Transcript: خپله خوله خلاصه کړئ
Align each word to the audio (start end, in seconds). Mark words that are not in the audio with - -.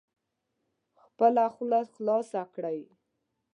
خپله 1.03 1.43
خوله 1.53 1.79
خلاصه 1.93 2.41
کړئ 2.53 2.79